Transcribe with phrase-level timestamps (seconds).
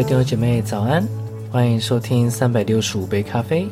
[0.00, 1.06] 各位弟兄姐妹早安，
[1.52, 3.68] 欢迎收听三百六十五杯咖啡。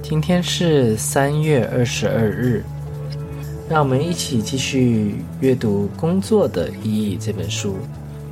[0.00, 2.62] 今天是三月二十二日，
[3.68, 7.74] 让我们一起继续阅读《工作的意义》这本书。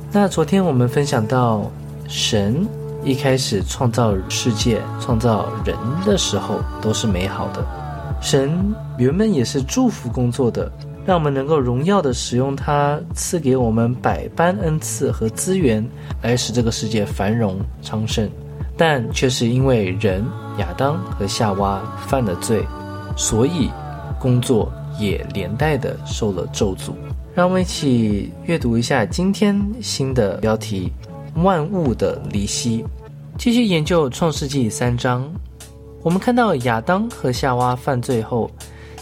[0.09, 1.69] 那昨天我们分享到，
[2.07, 2.65] 神
[3.03, 7.61] 一开始创造世界、创造人的时候都是美好的，
[8.21, 10.71] 神原本也是祝福工作的。
[11.03, 15.83] 让我们能够荣耀的使用它赐给我们百般恩赐和资源，
[16.21, 18.29] 来使这个世界繁荣昌盛，
[18.77, 20.23] 但却是因为人
[20.59, 22.63] 亚当和夏娃犯了罪，
[23.17, 23.67] 所以
[24.19, 26.91] 工作也连带的受了咒诅。
[27.33, 30.91] 让我们一起阅读一下今天新的标题：
[31.37, 32.85] 万物的离析。
[33.39, 35.27] 继续研究创世纪三章，
[36.03, 38.51] 我们看到亚当和夏娃犯罪后。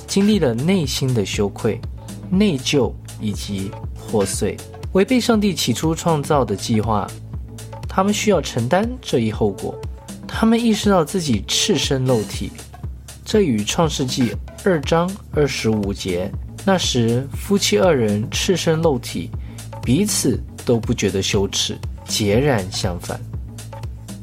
[0.07, 1.79] 经历了内心的羞愧、
[2.29, 4.55] 内疚以及破碎，
[4.93, 7.07] 违背上帝起初创造的计划，
[7.87, 9.73] 他们需要承担这一后果。
[10.27, 12.51] 他们意识到自己赤身露体，
[13.25, 16.31] 这与创世纪二章二十五节
[16.65, 19.29] 那时夫妻二人赤身露体，
[19.83, 23.19] 彼此都不觉得羞耻截然相反。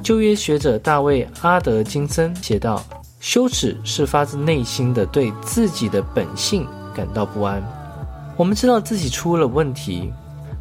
[0.03, 2.83] 旧约学者大卫阿德金森写道。
[3.19, 7.61] 羞耻是发自内心的对自己的本性感到不安。
[8.37, 10.13] 我们知道自己出了问题，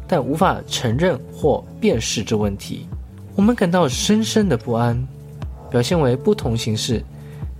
[0.08, 2.88] 但无法承认或辨识这问题。
[3.34, 4.96] 我们感到深深的不安，
[5.70, 7.04] 表现为不同形式：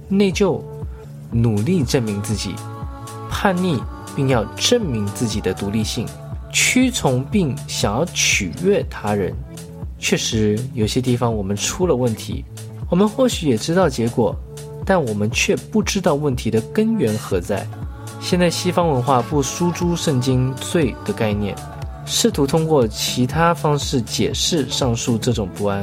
[0.08, 0.60] 内疚、
[1.30, 2.54] 努力证明自己、
[3.30, 3.78] 叛逆，
[4.14, 6.06] 并要证明自己的独立性、
[6.50, 9.34] 屈从并想要取悦他人。
[9.98, 12.44] 确实，有些地方我们出了问题，
[12.88, 14.34] 我们或许也知道结果。
[14.88, 17.66] 但我们却不知道问题的根源何在。
[18.26, 21.54] 现在西方文化不输出圣经罪的概念，
[22.04, 25.80] 试图通过其他方式解释上述这种不安。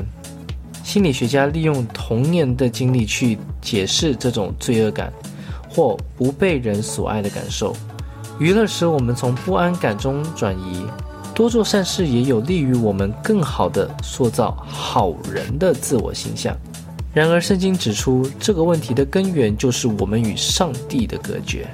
[0.83, 5.09] 心理学家利用童年的经历去解释这种罪恶感
[5.69, 7.73] 或不被人所爱的感受。
[8.39, 10.85] 娱乐使我们从不安感中转移，
[11.33, 16.53] 多做善事也有利于我们更好地塑造好人的自我形象。
[17.13, 21.65] 然而，圣经指出，这个问题的根源就是我们与上帝的隔绝。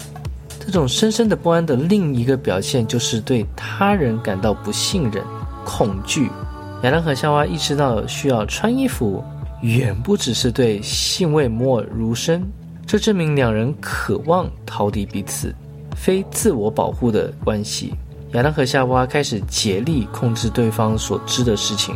[0.60, 5.24] 这种深深的不安的另一个表现，就是对他人感到不信任、
[5.66, 6.30] 恐惧。
[6.84, 9.24] 亚当和夏娃意识到需要穿衣服，
[9.62, 12.44] 远不只是对性味摩尔如深，
[12.86, 15.54] 这证明两人渴望逃离彼此，
[15.96, 17.94] 非自我保护的关系。
[18.34, 21.96] 亚当和夏娃开始竭力控制对方所知的事情。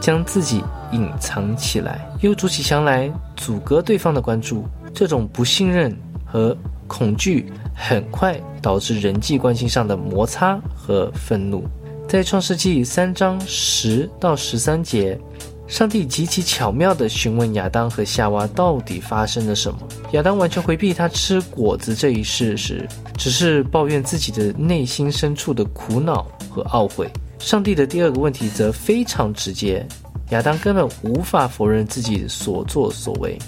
[0.00, 4.64] 将自己隐藏起来，又筑起墙来阻隔对方的关注。
[4.92, 6.56] 这种不信任和
[6.92, 11.64] 恐惧很快导致人际关系上的摩擦和愤怒。
[12.06, 15.18] 在创世纪三章十到十三节，
[15.66, 19.78] 上帝极其巧妙地询问亚当和夏娃到底发生了什么。
[20.12, 22.86] 亚当完全回避他吃果子这一事实，
[23.16, 27.08] 只是抱怨自己的内心深处的苦恼和懊悔。
[27.38, 29.86] 上帝的第二个问题则非常直接，
[30.28, 33.38] 亚当根本无法否认自己所作所为。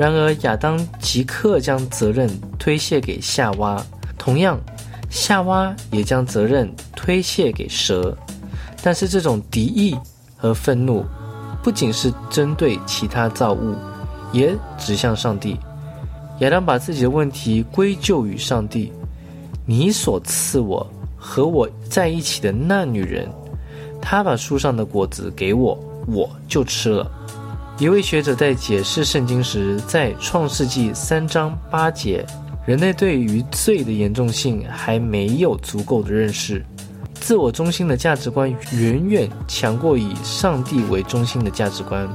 [0.00, 2.26] 然而，亚当即刻将责任
[2.58, 3.84] 推卸给夏娃，
[4.16, 4.58] 同样，
[5.10, 8.16] 夏娃也将责任推卸给蛇。
[8.82, 9.94] 但是，这种敌意
[10.38, 11.04] 和愤怒
[11.62, 13.74] 不仅是针对其他造物，
[14.32, 15.58] 也指向上帝。
[16.38, 18.90] 亚当把自己的问题归咎于上帝
[19.68, 23.28] ：“你所赐我。”和我在一起的那女人，
[24.00, 27.06] 她把树上的果子给我，我就吃了。
[27.80, 32.22] 一位学者在解释圣经时，在创世纪三章八节，
[32.66, 36.62] 人类对于罪的严重性还没有足够的认识，
[37.14, 42.06] 自我中心的价值观远远强过以上帝为中心的价值观，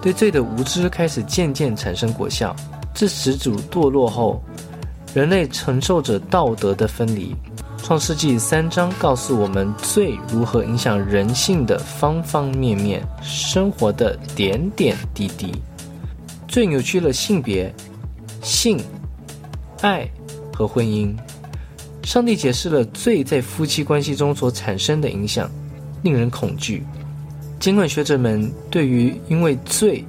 [0.00, 2.52] 对罪的无知开始渐渐产生果效。
[2.92, 4.42] 自始祖堕落后，
[5.14, 7.32] 人类承受着道德的分离。
[7.82, 15.52] 创世纪三章告诉我们罪如何影响人性的方方面面、生活的点点滴滴。
[16.46, 17.74] 罪扭曲了性别、
[18.40, 18.80] 性、
[19.80, 20.08] 爱
[20.54, 21.12] 和婚姻。
[22.04, 25.50] 上帝解释了罪在夫妻关系中所产生的影响，
[26.02, 26.84] 令人恐惧。
[27.58, 30.04] 尽管学者们对于因为罪，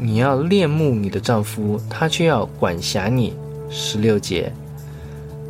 [0.00, 3.34] 你要恋慕你的丈夫，他却要管辖你。
[3.70, 4.52] 十六节。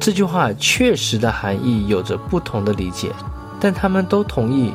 [0.08, 3.10] 这句话确实的含义有着不同的理解，
[3.60, 4.72] 但他们都同意，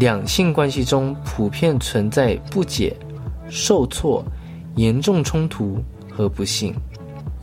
[0.00, 2.96] 两性关系中普遍存在不解、
[3.48, 4.20] 受挫、
[4.74, 6.74] 严重冲突和不幸，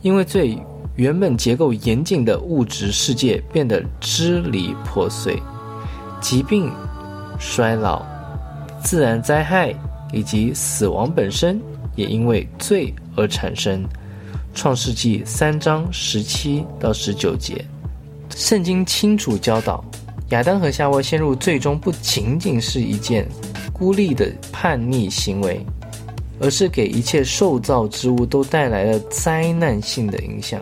[0.02, 0.58] 因为最
[0.96, 5.42] 原本结构严谨的物质世界变得支离破碎，
[6.20, 6.70] 疾病、
[7.38, 8.04] 衰老、
[8.82, 9.74] 自然灾害
[10.12, 11.58] 以及死亡本身
[11.94, 13.82] 也因为罪而产生。
[14.56, 17.62] 创世纪三章十七到十九节，
[18.34, 19.84] 圣经清楚教导，
[20.30, 23.28] 亚当和夏娃陷入最终不仅仅是一件
[23.70, 25.60] 孤立的叛逆行为，
[26.40, 30.58] 而是给一切受造之物都带来了灾难性的影响。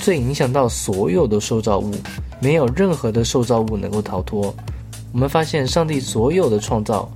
[0.00, 1.92] 最影响到所有的受造物，
[2.40, 4.52] 没有任何的受造物能够逃脱。
[5.12, 7.08] 我们发现，上帝所有的创造，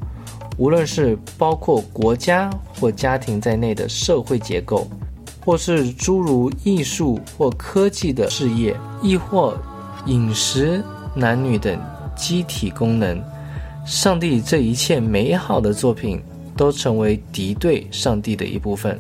[0.56, 2.48] 无论是包括国家
[2.78, 4.86] 或家庭在内的社会结构。
[5.44, 9.56] 或是诸如艺术或科技的事业，亦或
[10.06, 10.82] 饮食、
[11.14, 11.78] 男女等
[12.14, 13.22] 机体功能，
[13.86, 16.22] 上帝这一切美好的作品
[16.56, 18.98] 都成为敌对上帝的一部分。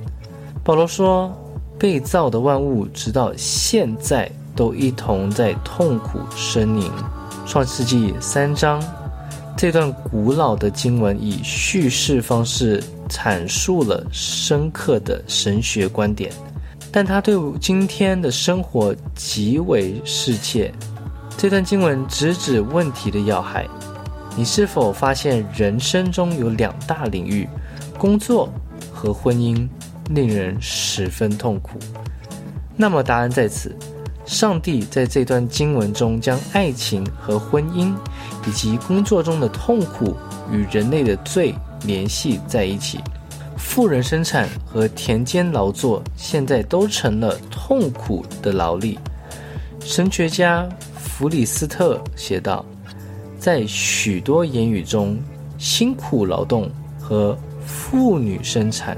[0.64, 1.30] 保罗说
[1.78, 6.90] ：“被造的万物，直到现在都一同在痛苦呻吟。”
[7.46, 8.80] 创世纪三章
[9.56, 12.82] 这段古老的经文以叙事方式。
[13.10, 16.30] 阐述了深刻的神学观点，
[16.92, 20.72] 但他对今天的生活极为适切。
[21.36, 23.66] 这段经文直指问题的要害：
[24.36, 27.48] 你是否发现人生中有两大领域，
[27.98, 28.48] 工作
[28.92, 29.68] 和婚姻，
[30.10, 31.80] 令人十分痛苦？
[32.76, 33.74] 那么答案在此：
[34.24, 37.92] 上帝在这段经文中将爱情和婚姻，
[38.46, 40.16] 以及工作中的痛苦
[40.50, 41.54] 与人类的罪。
[41.86, 43.00] 联系在一起，
[43.56, 48.98] 富人生产和田间劳作现在都成了痛苦的劳力。
[49.82, 52.62] 神学家弗里斯特写道，
[53.38, 55.18] 在许多言语中，
[55.56, 56.70] 辛苦劳动
[57.00, 57.34] 和
[57.64, 58.94] 妇女生产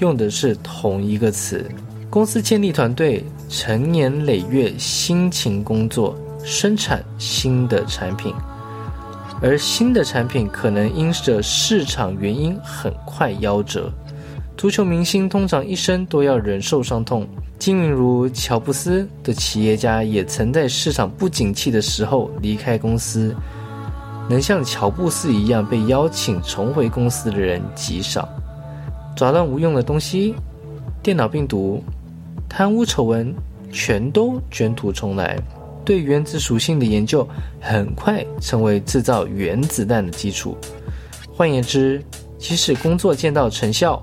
[0.00, 1.64] 用的是同一个词。
[2.10, 8.34] 公司建立团队，成年累月辛勤工作，生产新的产品。
[9.42, 13.90] 而新的产品可能因着市场原因很快夭折。
[14.56, 17.26] 足球明星通常一生都要忍受伤痛。
[17.58, 23.34] 精明如乔布斯的企业家也曾在市场不景气的时候离开公司。
[24.28, 28.28] 能像乔布斯一样被邀请重回公司的人极少。
[29.16, 30.34] 杂乱无用的东西、
[31.02, 31.82] 电脑病毒、
[32.48, 33.34] 贪污丑闻，
[33.72, 35.36] 全都卷土重来。
[35.84, 37.26] 对原子属性的研究
[37.60, 40.56] 很快成为制造原子弹的基础。
[41.32, 42.02] 换言之，
[42.38, 44.02] 即使工作见到成效，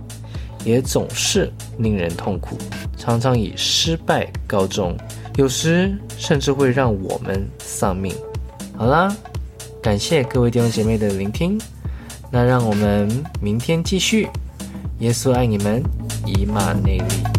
[0.65, 2.57] 也总是令人痛苦，
[2.97, 4.97] 常常以失败告终，
[5.35, 8.13] 有时甚至会让我们丧命。
[8.75, 9.15] 好啦，
[9.81, 11.59] 感谢各位弟兄姐妹的聆听，
[12.31, 13.07] 那让我们
[13.41, 14.27] 明天继续。
[14.99, 15.83] 耶稣爱你们，
[16.25, 17.36] 以马内利。